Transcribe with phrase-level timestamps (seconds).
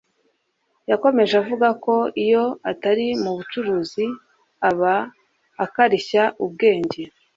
[0.91, 4.05] Yakomeje avuga ko iyo atari mu bucuruzi,
[4.69, 4.95] aba
[5.65, 7.03] akarishya ubwenge.